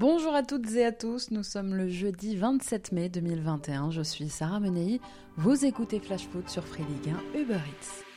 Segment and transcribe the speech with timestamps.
[0.00, 4.30] Bonjour à toutes et à tous, nous sommes le jeudi 27 mai 2021, je suis
[4.30, 4.98] Sarah Menei,
[5.36, 8.09] vous écoutez Flash Foot sur Free Ligue 1 Uber Eats.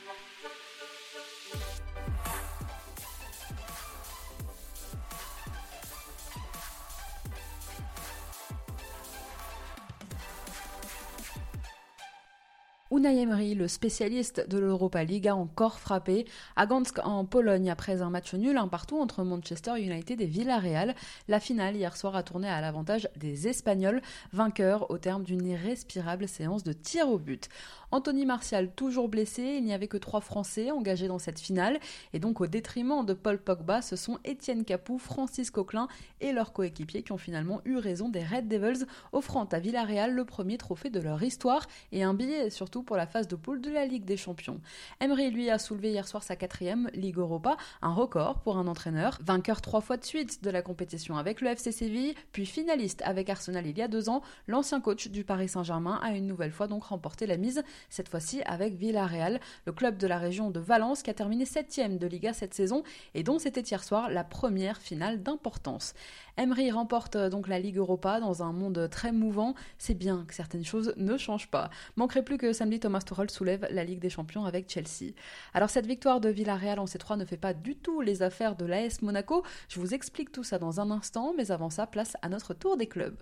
[13.04, 16.24] Unai le spécialiste de l'Europa League, a encore frappé
[16.56, 20.94] à Gansk en Pologne après un match nul un partout entre Manchester United et Villarreal.
[21.28, 24.00] La finale hier soir a tourné à l'avantage des Espagnols,
[24.32, 27.50] vainqueurs au terme d'une irrespirable séance de tir au but.
[27.94, 31.78] Anthony Martial toujours blessé, il n'y avait que trois Français engagés dans cette finale
[32.12, 35.86] et donc au détriment de Paul Pogba, ce sont Étienne Capou, Francis Coquelin
[36.20, 40.24] et leurs coéquipiers qui ont finalement eu raison des Red Devils, offrant à Villarreal le
[40.24, 43.70] premier trophée de leur histoire et un billet surtout pour la phase de poule de
[43.70, 44.60] la Ligue des Champions.
[45.00, 49.20] Emery, lui, a soulevé hier soir sa quatrième Ligue Europa, un record pour un entraîneur,
[49.22, 53.30] vainqueur trois fois de suite de la compétition avec le FC Séville, puis finaliste avec
[53.30, 56.66] Arsenal il y a deux ans, l'ancien coach du Paris Saint-Germain a une nouvelle fois
[56.66, 61.02] donc remporté la mise, cette fois-ci avec Villarreal, le club de la région de Valence
[61.02, 62.82] qui a terminé septième de Liga cette saison
[63.14, 65.94] et dont c'était hier soir la première finale d'importance.
[66.36, 69.54] Emery remporte euh, donc la Ligue Europa dans un monde très mouvant.
[69.78, 71.70] C'est bien que certaines choses ne changent pas.
[71.96, 75.12] Manquerait plus que samedi Thomas Tuchel soulève la Ligue des Champions avec Chelsea.
[75.52, 78.64] Alors cette victoire de Villarreal en C3 ne fait pas du tout les affaires de
[78.64, 79.44] l'AS Monaco.
[79.68, 82.76] Je vous explique tout ça dans un instant, mais avant ça, place à notre tour
[82.76, 83.16] des clubs.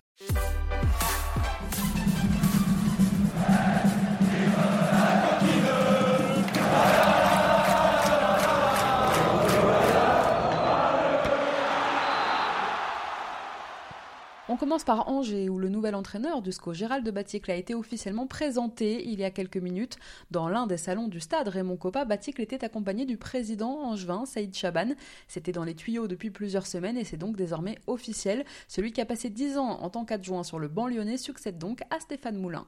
[14.53, 18.27] On commence par Angers, où le nouvel entraîneur du Gérald de Baticle, a été officiellement
[18.27, 19.97] présenté il y a quelques minutes
[20.31, 22.05] dans l'un des salons du stade Raymond Coppa.
[22.05, 24.89] Baticle était accompagné du président angevin, Saïd Chaban.
[25.27, 28.45] C'était dans les tuyaux depuis plusieurs semaines et c'est donc désormais officiel.
[28.69, 31.81] Celui qui a passé 10 ans en tant qu'adjoint sur le banc lyonnais succède donc
[31.89, 32.67] à Stéphane Moulin.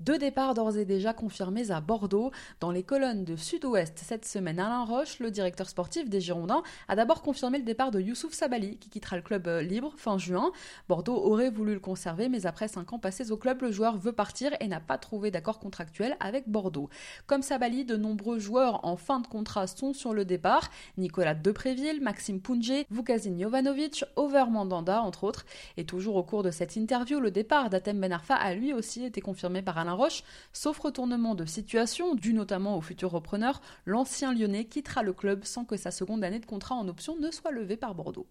[0.00, 2.32] Deux départs d'ores et déjà confirmés à Bordeaux.
[2.58, 6.96] Dans les colonnes de Sud-Ouest cette semaine, Alain Roche, le directeur sportif des Girondins, a
[6.96, 10.50] d'abord confirmé le départ de Youssouf Sabali, qui quittera le club euh, libre fin juin.
[10.88, 14.12] Bordeaux aurait voulu le conserver, mais après cinq ans passés au club, le joueur veut
[14.12, 16.88] partir et n'a pas trouvé d'accord contractuel avec Bordeaux.
[17.26, 20.70] Comme Sabali, de nombreux joueurs en fin de contrat sont sur le départ.
[20.98, 25.46] Nicolas Depréville, Maxime Punje, Vukazin Jovanovic, Over Mandanda, entre autres.
[25.76, 29.04] Et toujours au cours de cette interview, le départ d'Atem Ben Arfa a lui aussi
[29.04, 34.34] été confirmé par Alain Roche, sauf retournement de situation, dû notamment au futur repreneur, l'ancien
[34.34, 37.50] lyonnais quittera le club sans que sa seconde année de contrat en option ne soit
[37.50, 38.26] levée par Bordeaux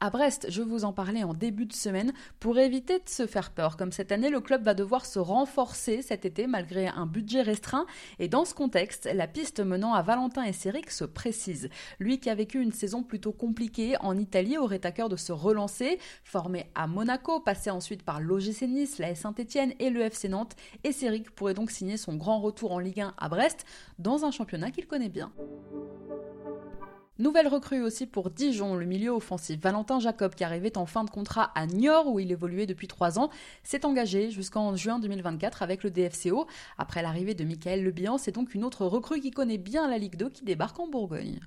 [0.00, 3.50] à Brest, je vous en parlais en début de semaine, pour éviter de se faire
[3.50, 3.76] peur.
[3.76, 7.84] Comme cette année, le club va devoir se renforcer cet été malgré un budget restreint.
[8.18, 11.68] Et dans ce contexte, la piste menant à Valentin et Céric se précise.
[11.98, 15.32] Lui qui a vécu une saison plutôt compliquée en Italie aurait à cœur de se
[15.32, 15.98] relancer.
[16.24, 20.56] Formé à Monaco, passé ensuite par l'OGC Nice, la Saint-Etienne et le FC Nantes.
[20.82, 23.66] Et Céric pourrait donc signer son grand retour en Ligue 1 à Brest,
[23.98, 25.30] dans un championnat qu'il connaît bien.
[27.20, 29.60] Nouvelle recrue aussi pour Dijon, le milieu offensif.
[29.60, 33.18] Valentin Jacob, qui arrivait en fin de contrat à Niort, où il évoluait depuis trois
[33.18, 33.28] ans,
[33.62, 36.46] s'est engagé jusqu'en juin 2024 avec le DFCO.
[36.78, 40.16] Après l'arrivée de Michael Lebihan, c'est donc une autre recrue qui connaît bien la Ligue
[40.16, 41.40] 2 qui débarque en Bourgogne.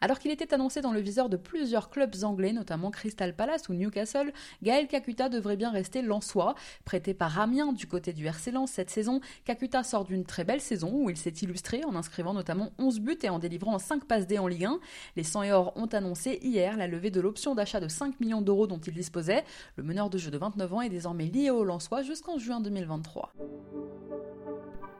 [0.00, 3.74] Alors qu'il était annoncé dans le viseur de plusieurs clubs anglais, notamment Crystal Palace ou
[3.74, 4.32] Newcastle,
[4.62, 6.54] Gaël Kakuta devrait bien rester lensois.
[6.84, 10.92] Prêté par Amiens du côté du RC cette saison, Kakuta sort d'une très belle saison
[10.92, 14.38] où il s'est illustré en inscrivant notamment 11 buts et en délivrant 5 passes D
[14.38, 14.78] en Ligue 1.
[15.16, 18.40] Les 100 et or ont annoncé hier la levée de l'option d'achat de 5 millions
[18.40, 19.44] d'euros dont il disposait.
[19.74, 23.32] Le meneur de jeu de 29 ans est désormais lié au Lensois jusqu'en juin 2023.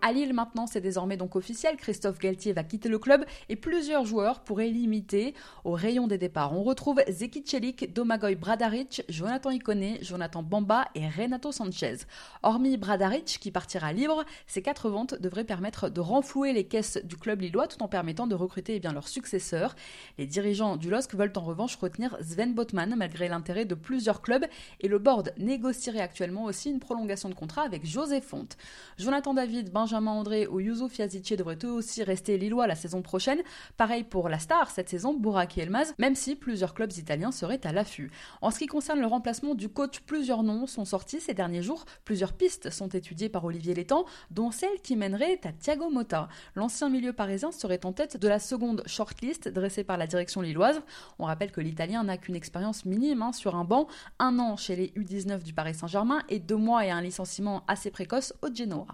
[0.01, 4.05] À Lille maintenant, c'est désormais donc officiel, Christophe Galtier va quitter le club et plusieurs
[4.05, 6.57] joueurs pourraient limiter au rayon des départs.
[6.57, 11.97] On retrouve Zeki Celik, Domagoj Bradaric, Jonathan Icone, Jonathan Bamba et Renato Sanchez.
[12.45, 17.17] Hormis Bradaric qui partira libre, ces quatre ventes devraient permettre de renflouer les caisses du
[17.17, 19.75] club lillois tout en permettant de recruter eh bien, leur successeur.
[20.17, 24.47] Les dirigeants du LOSC veulent en revanche retenir Sven Botman malgré l'intérêt de plusieurs clubs
[24.81, 28.57] et le board négocierait actuellement aussi une prolongation de contrat avec José Fonte.
[28.97, 33.01] Jonathan David, Benjamin Benjamin André ou Youssouf Yazici devraient eux aussi rester lillois la saison
[33.01, 33.39] prochaine.
[33.79, 37.67] Pareil pour la star cette saison, Bourak et Elmaz, même si plusieurs clubs italiens seraient
[37.67, 38.11] à l'affût.
[38.43, 41.87] En ce qui concerne le remplacement du coach, plusieurs noms sont sortis ces derniers jours.
[42.05, 46.29] Plusieurs pistes sont étudiées par Olivier Létang, dont celle qui mènerait à Thiago Motta.
[46.55, 50.83] L'ancien milieu parisien serait en tête de la seconde shortlist dressée par la direction lilloise.
[51.19, 53.87] On rappelle que l'Italien n'a qu'une expérience minime hein, sur un banc,
[54.19, 57.91] un an chez les U19 du Paris Saint-Germain et deux mois et un licenciement assez
[57.91, 58.87] précoce au Genoa.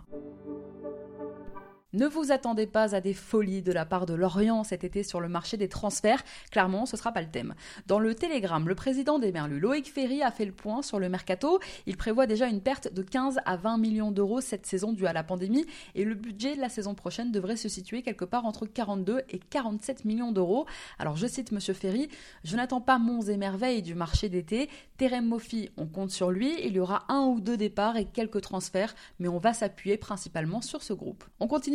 [1.94, 5.20] Ne vous attendez pas à des folies de la part de Lorient cet été sur
[5.20, 6.24] le marché des transferts.
[6.50, 7.54] Clairement, ce sera pas le thème.
[7.86, 11.08] Dans le Télégramme, le président des Merlus, Loïc Ferry, a fait le point sur le
[11.08, 11.60] mercato.
[11.86, 15.12] Il prévoit déjà une perte de 15 à 20 millions d'euros cette saison due à
[15.12, 18.66] la pandémie et le budget de la saison prochaine devrait se situer quelque part entre
[18.66, 20.66] 42 et 47 millions d'euros.
[20.98, 22.08] Alors je cite Monsieur Ferry,
[22.42, 24.68] je n'attends pas monts et merveilles du marché d'été.
[24.96, 26.56] Terem Mofi, on compte sur lui.
[26.64, 30.60] Il y aura un ou deux départs et quelques transferts, mais on va s'appuyer principalement
[30.60, 31.22] sur ce groupe.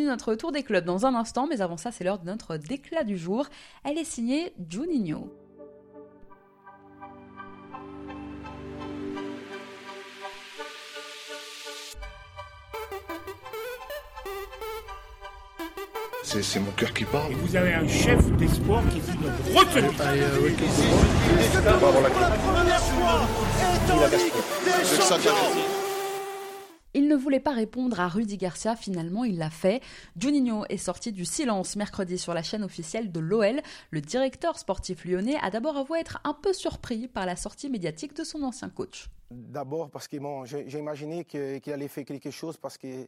[0.09, 3.03] Notre tour des clubs dans un instant, mais avant ça, c'est l'heure de notre déclat
[3.03, 3.47] du jour.
[3.83, 5.31] Elle est signée Juninho.
[16.41, 17.31] C'est mon cœur qui parle.
[17.31, 19.89] Et vous avez un chef d'espoir qui dit notre retenue.
[26.95, 29.81] Il ne voulait pas répondre à Rudy Garcia, finalement il l'a fait.
[30.17, 33.61] Juninho est sorti du silence mercredi sur la chaîne officielle de l'OL.
[33.91, 38.15] Le directeur sportif lyonnais a d'abord avoué être un peu surpris par la sortie médiatique
[38.15, 39.07] de son ancien coach.
[39.29, 43.07] D'abord parce que bon, j'ai imaginé qu'il allait faire quelque chose parce que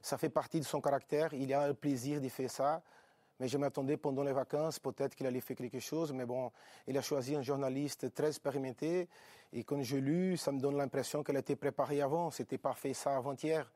[0.00, 1.32] ça fait partie de son caractère.
[1.32, 2.82] Il a le plaisir de faire ça.
[3.38, 6.12] Mais je m'attendais pendant les vacances, peut-être qu'il allait faire quelque chose.
[6.12, 6.50] Mais bon,
[6.86, 9.08] il a choisi un journaliste très expérimenté.
[9.52, 12.30] Et quand je lu, ça me donne l'impression qu'elle était préparée avant.
[12.30, 13.70] C'était pas fait ça avant-hier.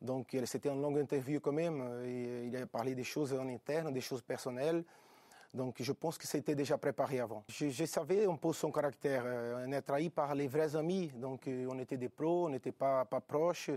[0.00, 2.02] Donc c'était une longue interview quand même.
[2.04, 4.84] Et il a parlé des choses en interne, des choses personnelles.
[5.52, 7.44] Donc je pense que c'était déjà préparé avant.
[7.48, 9.22] Je, savais un peu son caractère.
[9.26, 11.08] Euh, on est trahi par les vrais amis.
[11.08, 13.70] Donc euh, on était des pros, on n'était pas, pas proches.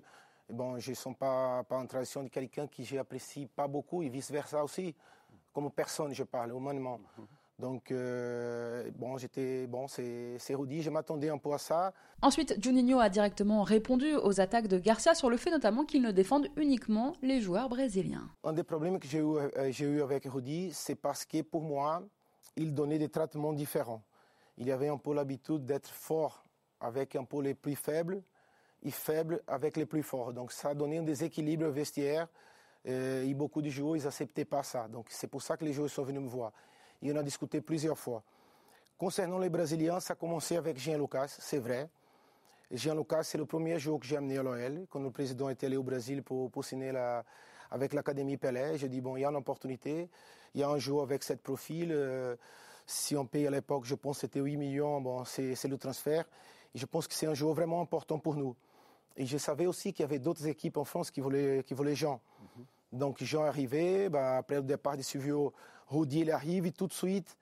[0.50, 4.10] bon, je ne suis pas, pas en tradition de quelqu'un qui j'apprécie pas beaucoup et
[4.10, 4.96] vice-versa aussi
[5.54, 7.00] comme personne, je parle, humainement.
[7.60, 11.94] Donc, euh, bon, j'étais, bon, c'est Rudy, je m'attendais un peu à ça.
[12.22, 16.12] Ensuite, Juninho a directement répondu aux attaques de Garcia sur le fait notamment qu'il ne
[16.12, 18.28] défende uniquement les joueurs brésiliens.
[18.44, 22.04] Un des problèmes que j'ai eu, euh, eu avec Rudy, c'est parce que pour moi,
[22.56, 24.02] il donnait des traitements différents.
[24.58, 26.44] Il avait un peu l'habitude d'être fort
[26.80, 28.22] avec un peu les plus faibles
[28.82, 30.34] et faible avec les plus forts.
[30.34, 32.28] Donc, ça donnait un déséquilibre vestiaire
[32.88, 34.88] euh, et beaucoup de joueurs, ils n'acceptaient pas ça.
[34.88, 36.52] Donc c'est pour ça que les joueurs sont venus me voir.
[37.04, 38.24] Et on a discuté plusieurs fois.
[38.98, 41.90] Concernant les Brésiliens, ça a commencé avec Jean Lucas, c'est vrai.
[42.72, 45.66] Jean Lucas, c'est le premier jour que j'ai amené à l'OL, quand le président était
[45.66, 47.26] allé au Brésil pour, pour signer la,
[47.70, 48.78] avec l'Académie Pelé.
[48.78, 50.10] J'ai dit, bon, il y a une opportunité,
[50.56, 51.90] il y a un joueur avec cette profil.
[51.92, 52.38] Euh,
[52.88, 56.26] si on paye à l'époque, je pense que c'était 8 millions, bon, c'est le transfert.
[56.74, 58.56] Et je pense que c'est un joueur vraiment important pour nous.
[59.18, 61.96] Et je savais aussi qu'il y avait d'autres équipes en France qui voulaient, qui voulaient
[61.96, 62.22] Jean.
[62.92, 65.54] Donc Jean est arrivé, bah, après le départ de Silvio,
[65.94, 67.38] Rudy il arrive et tout de suite,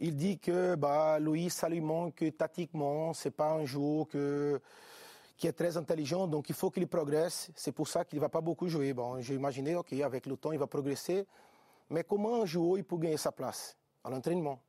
[0.00, 4.60] il dit que bah, Louis, ça lui manque tactiquement, c'est pas un joueur que,
[5.36, 7.50] qui est très intelligent, donc il faut qu'il progresse.
[7.54, 8.92] C'est pour ça qu'il ne va pas beaucoup jouer.
[8.92, 11.24] Bon, j'ai imaginé, ok, avec le temps, il va progresser.
[11.88, 14.60] Mais comment un joueur peut gagner sa place À l'entraînement?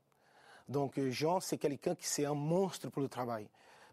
[0.69, 3.47] Donc Jean, c'est quelqu'un qui c'est un monstre pour le travail.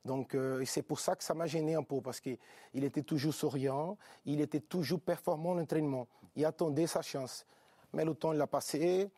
[0.04, 2.38] Donc euh, c'est pour ça que ça m'a gêné un peu, parce qu'il
[2.74, 3.96] était toujours souriant,
[4.26, 6.06] il était toujours performant en entraînement.
[6.36, 7.46] Il attendait sa chance.
[7.92, 9.10] Mais le temps l'a passé,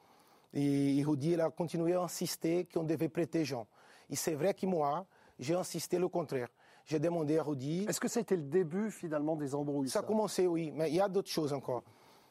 [0.54, 3.66] et Rudy a continué à insister qu'on devait prêter Jean.
[4.10, 5.06] Et c'est vrai que moi,
[5.38, 6.48] j'ai insisté le contraire.
[6.84, 7.86] J'ai demandé à Rudy...
[7.88, 11.00] Est-ce que c'était le début finalement des embrouilles Ça, a commencé, oui, mais il y
[11.00, 11.82] a d'autres choses encore.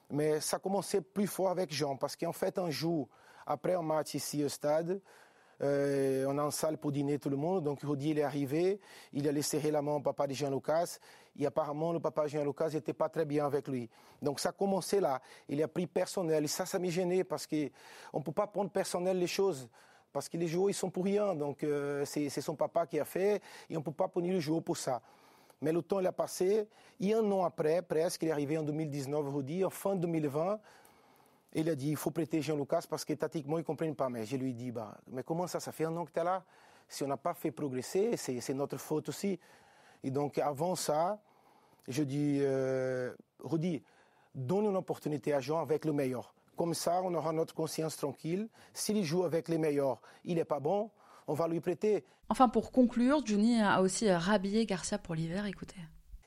[0.09, 3.07] Mais ça a commencé plus fort avec Jean, parce qu'en fait, un jour,
[3.45, 5.01] après un match ici au stade,
[5.61, 7.63] euh, on a une salle pour dîner tout le monde.
[7.63, 8.79] Donc Rudy, il est arrivé.
[9.13, 10.97] Il allait serrer la main au papa de Jean-Lucas.
[11.39, 13.89] Et apparemment, le papa de Jean-Lucas n'était pas très bien avec lui.
[14.21, 15.21] Donc ça a commencé là.
[15.47, 16.43] Il a pris personnel.
[16.43, 19.69] Et ça, ça m'a gêné parce qu'on ne peut pas prendre personnel les choses.
[20.11, 21.33] Parce que les joueurs, ils sont pour rien.
[21.35, 23.41] Donc euh, c'est son papa qui a fait.
[23.69, 25.01] Et on ne peut pas punir le joueur pour ça.
[25.61, 26.67] Mais le temps, il a passé.
[26.99, 29.63] Et un an après, presque, il est arrivé en 2019, Rudy.
[29.63, 30.59] En fin 2020,
[31.53, 34.09] il a dit, il faut prêter Jean-Lucas parce que tactiquement, ils ne comprennent pas.
[34.09, 36.19] Mais je lui ai dit, bah, mais comment ça, ça fait un an que tu
[36.19, 36.43] es là?
[36.87, 39.39] Si on n'a pas fait progresser, c'est notre faute aussi.
[40.03, 41.21] Et donc, avant ça,
[41.87, 43.83] je dis, euh, Rudy,
[44.35, 46.33] donne une opportunité à Jean avec le meilleur.
[46.55, 48.49] Comme ça, on aura notre conscience tranquille.
[48.73, 50.91] S'il joue avec les meilleurs, il n'est pas bon,
[51.27, 52.03] on va lui prêter.
[52.29, 55.79] Enfin, pour conclure, Johnny a aussi rhabillé Garcia pour l'hiver, écoutez.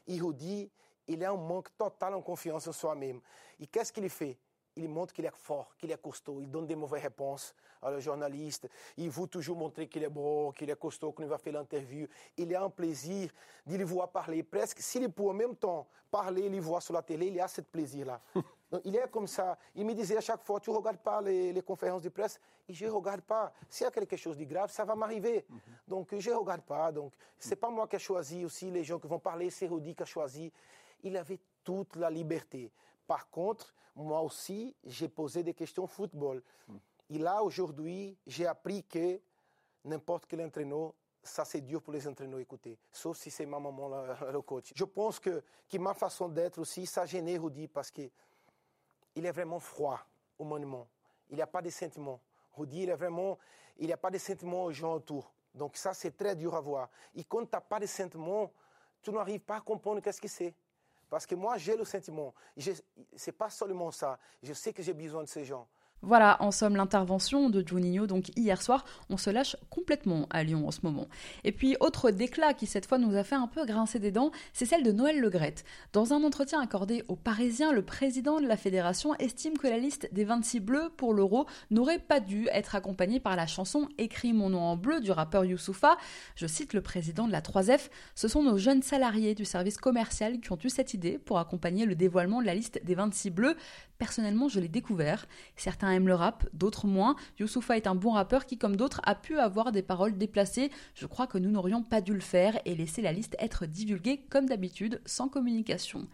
[0.07, 0.71] Et Rudy,
[1.09, 3.21] il a un manque total en confiance en soi-même.
[3.61, 4.39] Et qu'est-ce qu'il fait?
[4.77, 8.69] Il montre qu'il est fort, qu'il est costaud, il donne des mauvaises réponses aux journalistes,
[8.97, 12.07] il veut toujours montrer qu'il est beau, qu'il est costaud, qu'il va faire l'interview.
[12.37, 13.31] Il a un plaisir
[13.67, 14.43] de le voir parler.
[14.43, 17.61] Presque, s'il peut en même temps parler, le voir sur la télé, il a ce
[17.61, 18.21] plaisir-là.
[18.85, 19.59] il est comme ça.
[19.75, 22.41] Il me disait à chaque fois, tu ne regardes pas les, conférences de presse?
[22.69, 23.53] Et je ne regarde pas.
[23.69, 25.45] S'il y a quelque chose de grave, ça va m'arriver.
[25.49, 25.61] Mhm.
[25.87, 26.91] Donc, je ne regarde pas.
[26.91, 29.67] Donc, ce n'est pas moi qui ai choisi aussi les gens qui vont parler, c'est
[29.67, 30.53] Rudy qui a choisi.
[31.03, 32.71] Il avait toute la liberté
[33.07, 36.43] Par contre, moi aussi, j'ai posé des questions football.
[37.11, 39.21] Et là, aujourd'hui, j'ai appris que
[39.85, 43.89] n'importe quel entraîneur, ça c'est dur pour les entraîneurs écouter, sauf si c'est ma maman
[44.33, 44.73] le coach.
[44.75, 48.11] Je pense que, que ma façon d'être aussi, ça gêne Rudy parce qu'il
[49.15, 50.01] est vraiment froid,
[50.39, 50.87] humainement.
[51.31, 52.21] Il n'y a pas de sentiments.
[52.55, 53.39] Rudy, il est vraiment,
[53.79, 55.33] il n'y a pas de sentiments aux gens autour.
[55.55, 56.89] Donc ça, c'est très dur à voir.
[57.15, 58.51] Et quand tu n'as pas de sentiments,
[59.03, 60.55] tu n'arrives pas à comprendre qu'est-ce que c'est.
[61.15, 62.35] Parce que moi, j'ai le sentiment.
[62.59, 64.19] Ce n'est pas seulement ça.
[64.43, 65.69] Je sais que j'ai besoin de ces gens.
[66.07, 70.67] Voilà, en somme, l'intervention de Juninho, donc hier soir, on se lâche complètement à Lyon
[70.69, 71.09] en ce moment.
[71.45, 74.31] Et puis, autre déclat qui cette fois nous a fait un peu grincer des dents,
[74.53, 75.65] c'est celle de Noël Legrette.
[75.95, 80.09] Dans un entretien accordé aux Parisiens, le président de la fédération estime que la liste
[80.13, 84.51] des 26 bleus pour l'euro n'aurait pas dû être accompagnée par la chanson Écris mon
[84.51, 85.97] nom en bleu du rappeur Youssoufa.
[86.37, 90.41] Je cite le président de la 3F, ce sont nos jeunes salariés du service commercial
[90.41, 93.57] qui ont eu cette idée pour accompagner le dévoilement de la liste des 26 bleus.
[94.05, 95.27] Personnellement, je l'ai découvert.
[95.57, 97.17] Certains aiment le rap, d'autres moins.
[97.39, 100.71] Youssoufa est un bon rappeur qui, comme d'autres, a pu avoir des paroles déplacées.
[100.95, 104.21] Je crois que nous n'aurions pas dû le faire et laisser la liste être divulguée
[104.29, 106.07] comme d'habitude, sans communication.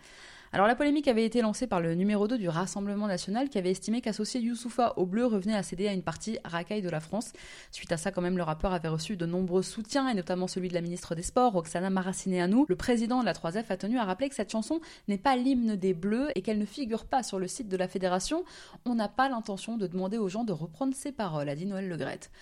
[0.52, 3.70] Alors la polémique avait été lancée par le numéro 2 du Rassemblement national qui avait
[3.70, 7.32] estimé qu'associer Youssoufa au bleu revenait à céder à une partie racaille de la France.
[7.70, 10.68] Suite à ça, quand même, le rappeur avait reçu de nombreux soutiens, et notamment celui
[10.68, 12.64] de la ministre des Sports, Roxana Maracineanu.
[12.66, 15.76] Le président de la 3F a tenu à rappeler que cette chanson n'est pas l'hymne
[15.76, 18.44] des Bleus et qu'elle ne figure pas sur le site de la fédération.
[18.86, 21.88] On n'a pas l'intention de demander aux gens de reprendre ses paroles, a dit Noël
[21.88, 22.32] Legrette.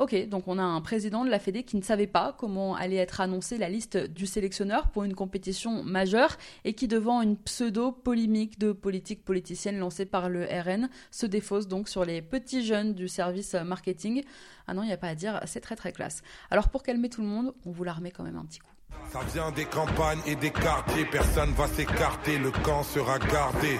[0.00, 2.96] Ok, donc on a un président de la Fédé qui ne savait pas comment allait
[2.96, 8.58] être annoncée la liste du sélectionneur pour une compétition majeure et qui, devant une pseudo-polémique
[8.58, 13.08] de politique politicienne lancée par le RN, se défausse donc sur les petits jeunes du
[13.08, 14.22] service marketing.
[14.66, 16.22] Ah non, il n'y a pas à dire, c'est très très classe.
[16.50, 18.72] Alors pour calmer tout le monde, on vous la remet quand même un petit coup.
[19.12, 23.78] Ça vient des campagnes et des quartiers, personne va s'écarter, le camp sera gardé.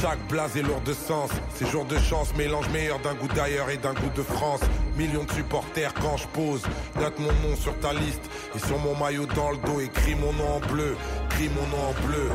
[0.00, 1.30] Chaque blase est lourd de sens.
[1.54, 4.60] Ces jours de chance, mélange meilleur d'un goût d'ailleurs et d'un goût de France.
[4.96, 6.62] Millions de supporters quand je pose.
[7.00, 9.80] Note mon nom sur ta liste et sur mon maillot dans le dos.
[9.80, 10.96] Écris mon nom en bleu,
[11.26, 12.28] écris mon nom en bleu.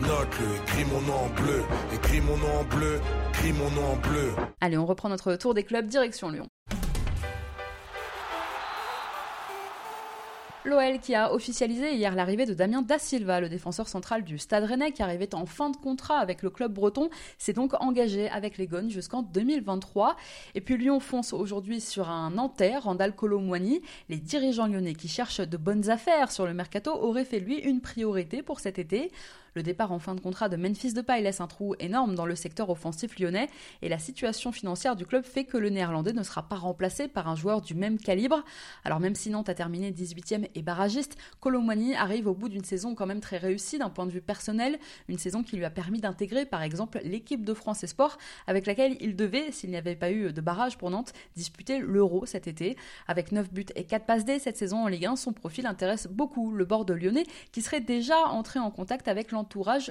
[0.00, 1.62] Note-le, écris mon nom en bleu,
[1.94, 4.32] écris mon nom en bleu, écris mon nom en bleu.
[4.60, 6.48] Allez, on reprend notre tour des clubs direction Lyon.
[10.66, 14.64] L'OL qui a officialisé hier l'arrivée de Damien Da Silva, le défenseur central du Stade
[14.64, 17.08] Rennais qui arrivait en fin de contrat avec le club breton,
[17.38, 20.16] s'est donc engagé avec les Gones jusqu'en 2023.
[20.56, 23.80] Et puis Lyon fonce aujourd'hui sur un Nantais, Randall Colomwani.
[24.08, 27.80] Les dirigeants lyonnais qui cherchent de bonnes affaires sur le mercato auraient fait lui une
[27.80, 29.12] priorité pour cet été.
[29.56, 32.34] Le départ en fin de contrat de Memphis Depay laisse un trou énorme dans le
[32.34, 33.48] secteur offensif lyonnais
[33.80, 37.26] et la situation financière du club fait que le néerlandais ne sera pas remplacé par
[37.26, 38.44] un joueur du même calibre.
[38.84, 42.94] Alors même si Nantes a terminé 18e et barragiste, Colomani arrive au bout d'une saison
[42.94, 46.02] quand même très réussie d'un point de vue personnel, une saison qui lui a permis
[46.02, 50.10] d'intégrer par exemple l'équipe de France Esport avec laquelle il devait, s'il n'y avait pas
[50.10, 52.76] eu de barrage pour Nantes, disputer l'Euro cet été.
[53.08, 56.08] Avec 9 buts et 4 passes D cette saison en Ligue 1, son profil intéresse
[56.08, 59.32] beaucoup le bord de lyonnais qui serait déjà entré en contact avec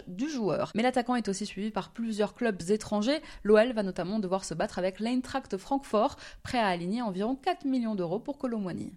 [0.08, 0.72] du joueur.
[0.76, 3.22] Mais l'attaquant est aussi suivi par plusieurs clubs étrangers.
[3.44, 7.96] L'OL va notamment devoir se battre avec l'Eintracht Francfort, prêt à aligner environ 4 millions
[7.96, 8.94] d'euros pour Colomboigny.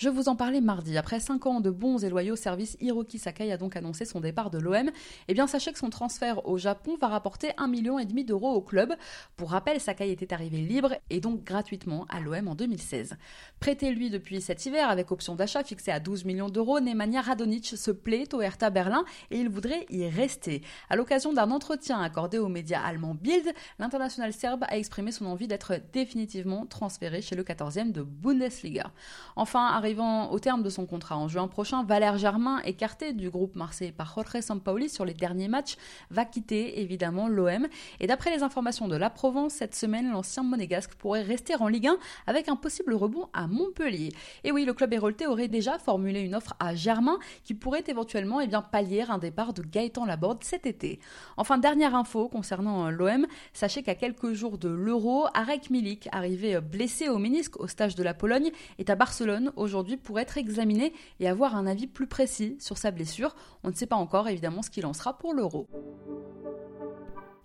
[0.00, 0.96] Je vous en parlais mardi.
[0.96, 4.48] Après 5 ans de bons et loyaux services, Hiroki Sakai a donc annoncé son départ
[4.48, 4.90] de l'OM.
[5.28, 8.94] Eh bien, sachez que son transfert au Japon va rapporter 1,5 million d'euros au club.
[9.36, 13.18] Pour rappel, Sakai était arrivé libre et donc gratuitement à l'OM en 2016.
[13.60, 17.66] Prêté lui depuis cet hiver avec option d'achat fixée à 12 millions d'euros, Nemanja Radonic
[17.66, 20.62] se plaît au Hertha Berlin et il voudrait y rester.
[20.88, 25.46] À l'occasion d'un entretien accordé aux médias allemands Bild, l'international serbe a exprimé son envie
[25.46, 28.92] d'être définitivement transféré chez le 14e de Bundesliga.
[29.36, 33.56] Enfin, arrivant au terme de son contrat en juin prochain, Valère Germain, écarté du groupe
[33.56, 35.74] Marseille par Jorge Sampaoli sur les derniers matchs,
[36.12, 37.66] va quitter évidemment l'OM.
[37.98, 41.88] Et d'après les informations de la Provence, cette semaine, l'ancien monégasque pourrait rester en Ligue
[41.88, 41.96] 1
[42.28, 44.12] avec un possible rebond à Montpellier.
[44.44, 48.40] Et oui, le club héroltais aurait déjà formulé une offre à Germain qui pourrait éventuellement
[48.40, 51.00] eh bien, pallier un départ de Gaëtan Laborde cet été.
[51.36, 56.54] Enfin, dernière info concernant euh, l'OM, sachez qu'à quelques jours de l'Euro, Arek Milik, arrivé
[56.54, 60.38] euh, blessé au ménisque au stage de la Pologne, est à Barcelone aujourd'hui pour être
[60.38, 63.34] examiné et avoir un avis plus précis sur sa blessure.
[63.64, 65.66] On ne sait pas encore évidemment ce qu'il en sera pour l'euro.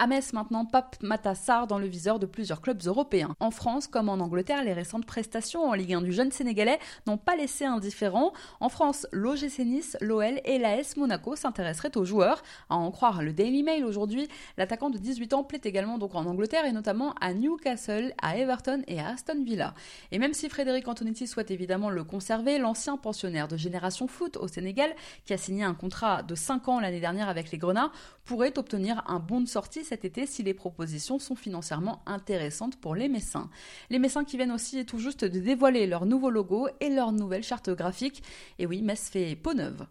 [0.08, 3.36] Metz maintenant, Pape Matassar dans le viseur de plusieurs clubs européens.
[3.40, 7.18] En France comme en Angleterre, les récentes prestations en Ligue 1 du jeune Sénégalais n'ont
[7.18, 8.32] pas laissé indifférent.
[8.60, 12.44] En France, l'OGC Nice, l'OL et l'AS Monaco s'intéresseraient aux joueurs.
[12.70, 16.26] À en croire le Daily Mail aujourd'hui, l'attaquant de 18 ans plaît également donc en
[16.26, 19.74] Angleterre et notamment à Newcastle, à Everton et à Aston Villa.
[20.12, 24.48] Et même si Frédéric Antonetti souhaite évidemment le conserver, l'ancien pensionnaire de Génération Foot au
[24.48, 24.94] Sénégal,
[25.26, 27.92] qui a signé un contrat de 5 ans l'année dernière avec les Grenats,
[28.26, 32.96] pourrait obtenir un bon de sortie cet été si les propositions sont financièrement intéressantes pour
[32.96, 33.50] les Messins.
[33.90, 37.44] Les Messins qui viennent aussi tout juste de dévoiler leur nouveau logo et leur nouvelle
[37.44, 38.24] charte graphique.
[38.60, 39.86] Et oui, Metz fait peau neuve.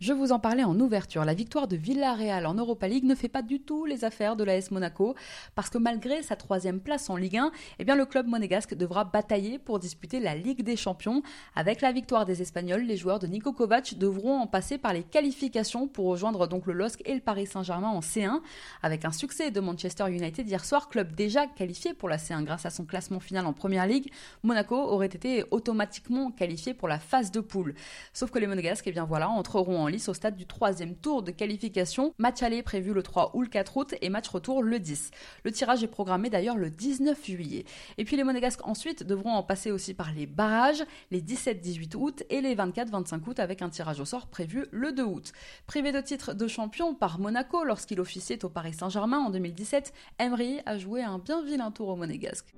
[0.00, 3.28] Je vous en parlais en ouverture, la victoire de Villarreal en Europa League ne fait
[3.28, 5.16] pas du tout les affaires de l'AS Monaco,
[5.56, 7.50] parce que malgré sa troisième place en Ligue 1,
[7.80, 11.24] eh bien le club monégasque devra batailler pour disputer la Ligue des Champions.
[11.56, 15.02] Avec la victoire des Espagnols, les joueurs de Nico Kovac devront en passer par les
[15.02, 18.40] qualifications pour rejoindre donc le LOSC et le Paris Saint-Germain en C1.
[18.84, 22.66] Avec un succès de Manchester United hier soir, club déjà qualifié pour la C1 grâce
[22.66, 24.12] à son classement final en Première Ligue,
[24.44, 27.74] Monaco aurait été automatiquement qualifié pour la phase de poule.
[28.12, 31.22] Sauf que les Monégasques, eh bien voilà, entreront en lice au stade du troisième tour
[31.22, 32.14] de qualification.
[32.18, 35.10] Match aller prévu le 3 ou le 4 août et match retour le 10.
[35.44, 37.64] Le tirage est programmé d'ailleurs le 19 juillet.
[37.98, 42.22] Et puis les Monégasques ensuite devront en passer aussi par les barrages les 17-18 août
[42.30, 45.32] et les 24-25 août avec un tirage au sort prévu le 2 août.
[45.66, 50.60] Privé de titre de champion par Monaco lorsqu'il officiait au Paris Saint-Germain en 2017, Emery
[50.66, 52.54] a joué un bien vilain tour au Monégasque.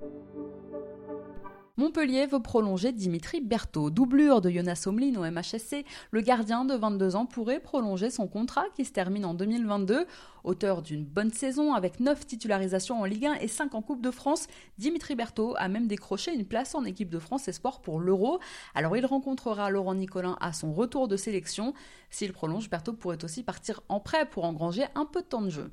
[1.77, 3.89] Montpellier veut prolonger Dimitri Berthaud.
[3.89, 8.65] Doublure de Jonas Omlin au MHSC, le gardien de 22 ans pourrait prolonger son contrat
[8.75, 10.05] qui se termine en 2022.
[10.43, 14.11] Auteur d'une bonne saison avec 9 titularisations en Ligue 1 et 5 en Coupe de
[14.11, 14.47] France,
[14.79, 18.39] Dimitri Berthaud a même décroché une place en équipe de France Espoir pour l'Euro.
[18.75, 21.73] Alors il rencontrera Laurent Nicolin à son retour de sélection.
[22.09, 25.49] S'il prolonge, Berthaud pourrait aussi partir en prêt pour engranger un peu de temps de
[25.49, 25.71] jeu.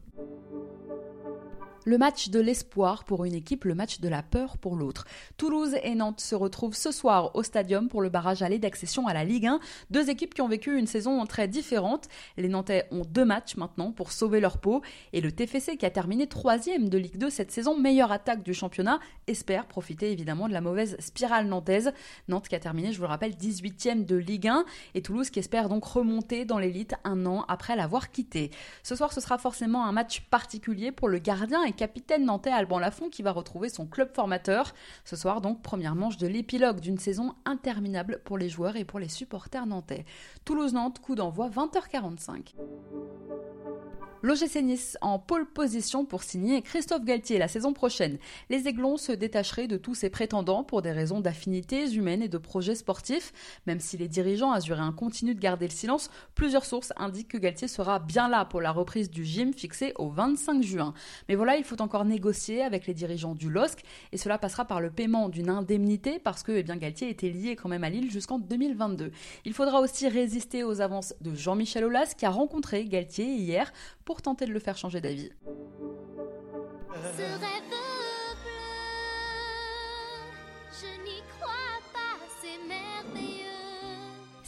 [1.89, 5.07] Le match de l'espoir pour une équipe, le match de la peur pour l'autre.
[5.39, 9.15] Toulouse et Nantes se retrouvent ce soir au Stadium pour le barrage aller d'accession à
[9.15, 9.59] la Ligue 1.
[9.89, 12.11] Deux équipes qui ont vécu une saison très différente.
[12.37, 14.83] Les Nantais ont deux matchs maintenant pour sauver leur peau.
[15.15, 18.53] Et le TFC qui a terminé troisième de Ligue 2 cette saison, meilleure attaque du
[18.53, 21.95] championnat, espère profiter évidemment de la mauvaise spirale nantaise.
[22.29, 25.39] Nantes qui a terminé, je vous le rappelle, 18e de Ligue 1 et Toulouse qui
[25.39, 28.51] espère donc remonter dans l'élite un an après l'avoir quitté.
[28.83, 32.79] Ce soir, ce sera forcément un match particulier pour le gardien et capitaine nantais Alban
[32.79, 34.75] Lafont qui va retrouver son club formateur.
[35.05, 38.99] Ce soir donc, première manche de l'épilogue d'une saison interminable pour les joueurs et pour
[38.99, 40.05] les supporters nantais.
[40.45, 42.55] Toulouse-Nantes, coup d'envoi 20h45.
[44.23, 48.19] L'OGC Nice en pole position pour signer Christophe Galtier la saison prochaine.
[48.51, 52.39] Les Aiglons se détacheraient de tous ses prétendants pour des raisons d'affinités humaines et de
[52.39, 53.33] projets sportifs.
[53.69, 57.69] Même si les dirigeants un continuent de garder le silence, plusieurs sources indiquent que Galtier
[57.69, 60.95] sera bien là pour la reprise du gym fixée au 25 juin.
[61.29, 64.81] Mais voilà, il faut encore négocier avec les dirigeants du LOSC et cela passera par
[64.81, 68.11] le paiement d'une indemnité parce que eh bien, Galtier était lié quand même à Lille
[68.11, 69.13] jusqu'en 2022.
[69.45, 73.73] Il faudra aussi résister aux avances de Jean-Michel Aulas qui a rencontré Galtier hier
[74.09, 75.31] pour tenter de le faire changer d'avis.
[77.17, 77.39] C'est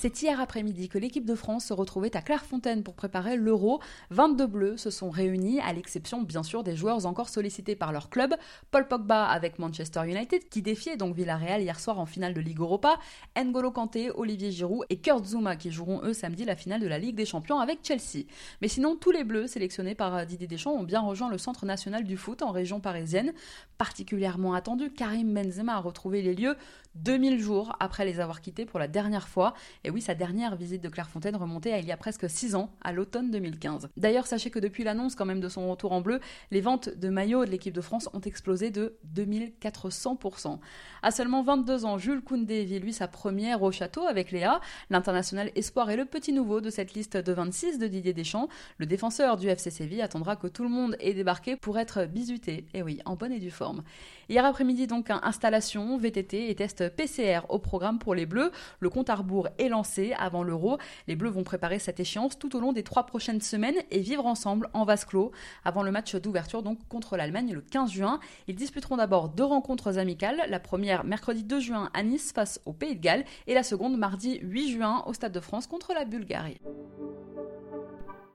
[0.08, 3.80] hier après-midi que l'équipe de France se retrouvait à Clairefontaine pour préparer l'Euro.
[4.10, 8.08] 22 bleus se sont réunis, à l'exception bien sûr des joueurs encore sollicités par leur
[8.08, 8.34] club.
[8.70, 12.60] Paul Pogba avec Manchester United, qui défiait donc Villarreal hier soir en finale de Ligue
[12.60, 12.98] Europa.
[13.36, 16.98] N'Golo Kanté, Olivier Giroud et Kurt Zuma qui joueront eux samedi la finale de la
[16.98, 18.24] Ligue des Champions avec Chelsea.
[18.62, 22.04] Mais sinon, tous les bleus sélectionnés par Didier Deschamps ont bien rejoint le Centre national
[22.04, 23.32] du foot en région parisienne.
[23.76, 26.56] Particulièrement attendu, Karim Benzema a retrouvé les lieux
[26.96, 29.54] 2000 jours après les avoir quittés pour la dernière fois.
[29.84, 32.70] Et oui, sa dernière visite de Clairefontaine remontait à il y a presque 6 ans,
[32.82, 33.88] à l'automne 2015.
[33.96, 37.08] D'ailleurs, sachez que depuis l'annonce quand même de son retour en bleu, les ventes de
[37.08, 40.58] maillots de l'équipe de France ont explosé de 2400%.
[41.02, 44.60] À seulement 22 ans, Jules Koundé vit lui sa première au château avec Léa.
[44.90, 48.48] L'international espoir est le petit nouveau de cette liste de 26 de Didier Deschamps.
[48.78, 52.66] Le défenseur du FC Séville attendra que tout le monde ait débarqué pour être bisuté.
[52.74, 53.82] Et oui, en bonne et due forme.
[54.30, 58.52] Hier après-midi, donc, installation, VTT et test PCR au programme pour les Bleus.
[58.78, 60.78] Le compte à rebours est lancé avant l'Euro.
[61.08, 64.24] Les Bleus vont préparer cette échéance tout au long des trois prochaines semaines et vivre
[64.26, 65.32] ensemble en vase clos
[65.64, 68.20] avant le match d'ouverture contre l'Allemagne le 15 juin.
[68.46, 70.40] Ils disputeront d'abord deux rencontres amicales.
[70.48, 73.98] La première mercredi 2 juin à Nice face au Pays de Galles et la seconde
[73.98, 76.60] mardi 8 juin au Stade de France contre la Bulgarie.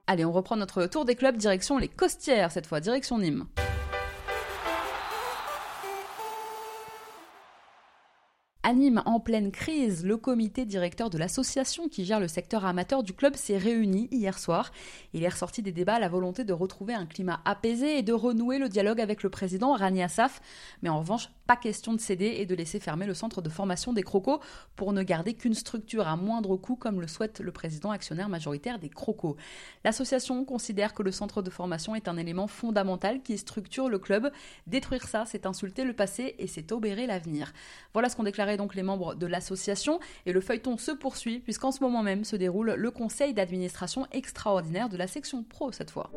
[0.08, 3.46] Allez, on reprend notre tour des clubs direction les Costières, cette fois direction Nîmes.
[8.68, 13.04] À Nîmes, en pleine crise, le comité directeur de l'association qui gère le secteur amateur
[13.04, 14.72] du club s'est réuni hier soir.
[15.14, 18.58] Il est ressorti des débats la volonté de retrouver un climat apaisé et de renouer
[18.58, 20.42] le dialogue avec le président Rani Assaf.
[20.82, 23.94] Mais en revanche, pas question de céder et de laisser fermer le centre de formation
[23.94, 24.40] des Crocos
[24.76, 28.80] pour ne garder qu'une structure à moindre coût comme le souhaite le président actionnaire majoritaire
[28.80, 29.38] des Crocos.
[29.84, 34.32] L'association considère que le centre de formation est un élément fondamental qui structure le club.
[34.68, 37.54] Détruire ça, c'est insulter le passé et c'est obérer l'avenir.
[37.94, 41.72] Voilà ce qu'ont déclaré donc les membres de l'association et le feuilleton se poursuit puisqu'en
[41.72, 46.12] ce moment même se déroule le conseil d'administration extraordinaire de la section pro cette fois.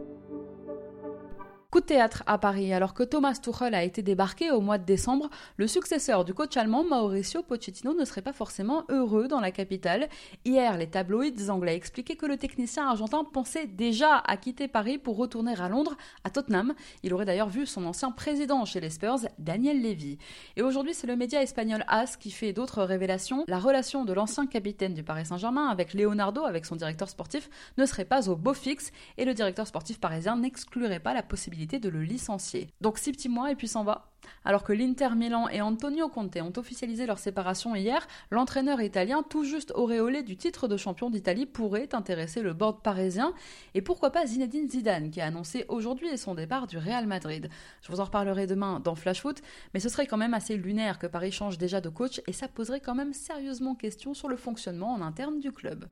[1.70, 4.86] Coup de théâtre à Paris, alors que Thomas Tuchel a été débarqué au mois de
[4.86, 5.28] décembre,
[5.58, 10.08] le successeur du coach allemand Mauricio Pochettino ne serait pas forcément heureux dans la capitale.
[10.46, 15.18] Hier, les tabloïds anglais expliquaient que le technicien argentin pensait déjà à quitter Paris pour
[15.18, 16.72] retourner à Londres, à Tottenham.
[17.02, 20.16] Il aurait d'ailleurs vu son ancien président chez les Spurs, Daniel Levy.
[20.56, 23.44] Et aujourd'hui, c'est le média espagnol AS qui fait d'autres révélations.
[23.46, 27.84] La relation de l'ancien capitaine du Paris Saint-Germain avec Leonardo, avec son directeur sportif, ne
[27.84, 31.88] serait pas au beau fixe et le directeur sportif parisien n'exclurait pas la possibilité de
[31.88, 32.68] le licencier.
[32.80, 34.12] Donc six petits mois et puis s'en va.
[34.44, 39.44] Alors que l'Inter Milan et Antonio Conte ont officialisé leur séparation hier, l'entraîneur italien, tout
[39.44, 43.32] juste auréolé du titre de champion d'Italie, pourrait intéresser le board parisien.
[43.74, 47.48] Et pourquoi pas Zinedine Zidane, qui a annoncé aujourd'hui son départ du Real Madrid.
[47.82, 49.40] Je vous en reparlerai demain dans Flash Foot,
[49.74, 52.48] mais ce serait quand même assez lunaire que Paris change déjà de coach et ça
[52.48, 55.86] poserait quand même sérieusement question sur le fonctionnement en interne du club.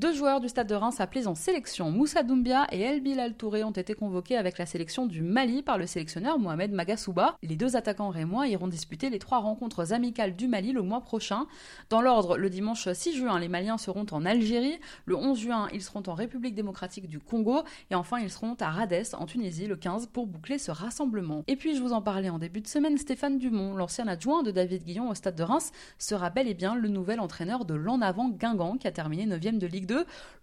[0.00, 3.64] Deux joueurs du Stade de Reims appelés en sélection, Moussa Doumbia et El Bilal Touré,
[3.64, 7.36] ont été convoqués avec la sélection du Mali par le sélectionneur Mohamed Magasouba.
[7.42, 11.46] Les deux attaquants rémois iront disputer les trois rencontres amicales du Mali le mois prochain.
[11.90, 14.80] Dans l'ordre, le dimanche 6 juin, les Maliens seront en Algérie.
[15.04, 17.60] Le 11 juin, ils seront en République démocratique du Congo.
[17.90, 21.44] Et enfin, ils seront à Rades, en Tunisie, le 15, pour boucler ce rassemblement.
[21.46, 24.50] Et puis, je vous en parlais en début de semaine, Stéphane Dumont, l'ancien adjoint de
[24.50, 28.00] David Guillon au Stade de Reims, sera bel et bien le nouvel entraîneur de l'en
[28.00, 29.89] avant Guingamp, qui a terminé 9 de Ligue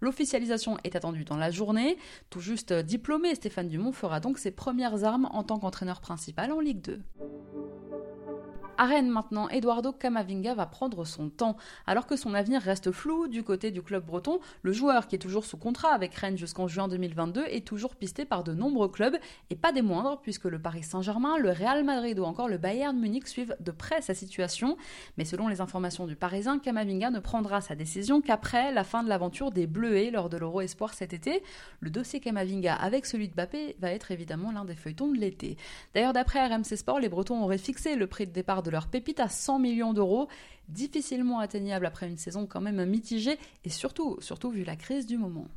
[0.00, 1.98] L'officialisation est attendue dans la journée.
[2.30, 6.60] Tout juste diplômé, Stéphane Dumont fera donc ses premières armes en tant qu'entraîneur principal en
[6.60, 7.37] Ligue 2.
[8.80, 11.56] À Rennes maintenant, Eduardo Camavinga va prendre son temps.
[11.88, 15.18] Alors que son avenir reste flou du côté du club breton, le joueur qui est
[15.18, 19.16] toujours sous contrat avec Rennes jusqu'en juin 2022 est toujours pisté par de nombreux clubs,
[19.50, 22.96] et pas des moindres, puisque le Paris Saint-Germain, le Real Madrid ou encore le Bayern
[22.96, 24.76] Munich suivent de près sa situation.
[25.16, 29.08] Mais selon les informations du Parisien, Camavinga ne prendra sa décision qu'après la fin de
[29.08, 31.42] l'aventure des Bleuets lors de l'Euro Espoir cet été.
[31.80, 35.56] Le dossier Camavinga avec celui de Bappé va être évidemment l'un des feuilletons de l'été.
[35.94, 38.86] D'ailleurs, d'après RMC Sport, les Bretons auraient fixé le prix de départ de de leur
[38.86, 40.28] pépite à 100 millions d'euros,
[40.68, 45.18] difficilement atteignable après une saison quand même mitigée et surtout, surtout vu la crise du
[45.18, 45.48] moment.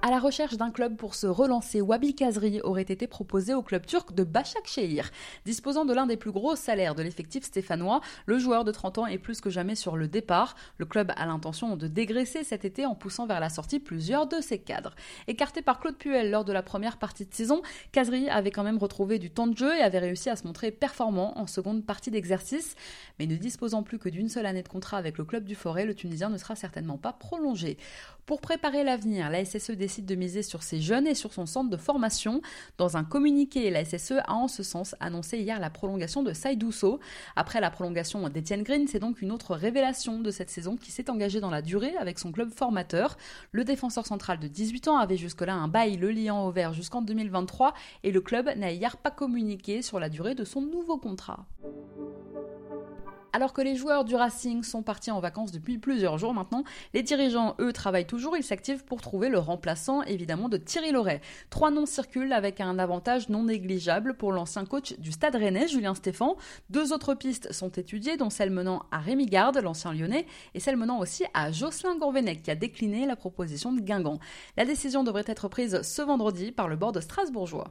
[0.00, 3.84] À la recherche d'un club pour se relancer, Wabi Kazri aurait été proposé au club
[3.84, 5.10] turc de Başakşehir.
[5.44, 9.06] Disposant de l'un des plus gros salaires de l'effectif stéphanois, le joueur de 30 ans
[9.06, 10.54] est plus que jamais sur le départ.
[10.76, 14.40] Le club a l'intention de dégraisser cet été en poussant vers la sortie plusieurs de
[14.40, 14.94] ses cadres.
[15.26, 18.78] Écarté par Claude Puel lors de la première partie de saison, Kazri avait quand même
[18.78, 22.12] retrouvé du temps de jeu et avait réussi à se montrer performant en seconde partie
[22.12, 22.76] d'exercice.
[23.18, 25.84] Mais ne disposant plus que d'une seule année de contrat avec le club du Forêt,
[25.84, 27.76] le Tunisien ne sera certainement pas prolongé.
[28.28, 31.70] Pour préparer l'avenir, la SSE décide de miser sur ses jeunes et sur son centre
[31.70, 32.42] de formation.
[32.76, 37.00] Dans un communiqué, la SSE a en ce sens annoncé hier la prolongation de Saïdousso.
[37.36, 41.08] Après la prolongation d'Etienne Green, c'est donc une autre révélation de cette saison qui s'est
[41.08, 43.16] engagée dans la durée avec son club formateur.
[43.52, 47.00] Le défenseur central de 18 ans avait jusque-là un bail le liant au vert jusqu'en
[47.00, 47.72] 2023
[48.02, 51.46] et le club n'a hier pas communiqué sur la durée de son nouveau contrat.
[53.38, 57.04] Alors que les joueurs du Racing sont partis en vacances depuis plusieurs jours maintenant, les
[57.04, 58.36] dirigeants, eux, travaillent toujours.
[58.36, 61.20] Ils s'activent pour trouver le remplaçant, évidemment, de Thierry Loret.
[61.48, 65.94] Trois noms circulent avec un avantage non négligeable pour l'ancien coach du Stade Rennais, Julien
[65.94, 66.36] Stéphan.
[66.68, 70.76] Deux autres pistes sont étudiées, dont celle menant à Rémi Garde, l'ancien lyonnais, et celle
[70.76, 74.18] menant aussi à Jocelyn Gourvenec, qui a décliné la proposition de Guingamp.
[74.56, 77.70] La décision devrait être prise ce vendredi par le bord strasbourgeois.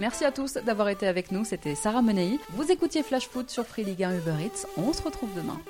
[0.00, 2.40] Merci à tous d'avoir été avec nous, c'était Sarah Menei.
[2.50, 4.66] Vous écoutiez Flash Foot sur Free Ligue 1 Uber Eats.
[4.76, 5.60] On se retrouve demain.